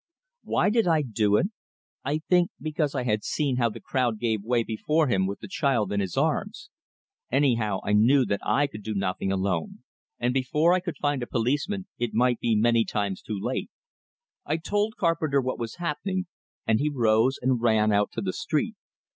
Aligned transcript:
Why 0.43 0.71
did 0.71 0.87
I 0.87 1.03
do 1.03 1.35
it? 1.35 1.49
I 2.03 2.21
think 2.27 2.49
because 2.59 2.95
I 2.95 3.03
had 3.03 3.23
seen 3.23 3.57
how 3.57 3.69
the 3.69 3.79
crowd 3.79 4.17
gave 4.17 4.41
way 4.41 4.63
before 4.63 5.07
him 5.07 5.27
with 5.27 5.41
the 5.41 5.47
child 5.47 5.91
in 5.91 5.99
his 5.99 6.17
arms. 6.17 6.71
Anyhow, 7.31 7.81
I 7.85 7.93
knew 7.93 8.25
that 8.25 8.39
I 8.43 8.65
could 8.65 8.81
do 8.81 8.95
nothing 8.95 9.31
alone, 9.31 9.83
and 10.17 10.33
before 10.33 10.73
I 10.73 10.79
could 10.79 10.97
find 10.97 11.21
a 11.21 11.27
policeman 11.27 11.85
it 11.99 12.15
might 12.15 12.39
be 12.39 12.55
many 12.55 12.83
times 12.83 13.21
too 13.21 13.39
late. 13.39 13.69
I 14.43 14.57
told 14.57 14.97
Carpenter 14.97 15.39
what 15.39 15.59
was 15.59 15.75
happening, 15.75 16.25
and 16.65 16.79
he 16.79 16.89
rose, 16.89 17.37
and 17.39 17.61
ran 17.61 17.91
out 17.91 18.11
to 18.13 18.21
the 18.21 18.33
street. 18.33 18.73